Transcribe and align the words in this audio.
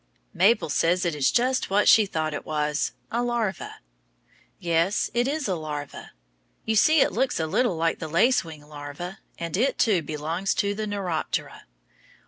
Mabel 0.33 0.71
says 0.71 1.05
it 1.05 1.13
is 1.13 1.29
just 1.29 1.69
what 1.69 1.87
she 1.87 2.07
thought 2.07 2.33
it 2.33 2.43
was 2.43 2.93
a 3.11 3.21
larva. 3.21 3.75
Yes, 4.57 5.11
it 5.13 5.27
is 5.27 5.47
a 5.47 5.53
larva. 5.53 6.13
You 6.65 6.75
see 6.75 7.01
it 7.01 7.11
looks 7.11 7.39
a 7.39 7.45
little 7.45 7.77
like 7.77 7.99
the 7.99 8.09
lacewing 8.09 8.67
larva, 8.67 9.19
and 9.37 9.55
it, 9.55 9.77
too, 9.77 10.01
belongs 10.01 10.55
to 10.55 10.73
the 10.73 10.87
Neuroptera. 10.87 11.65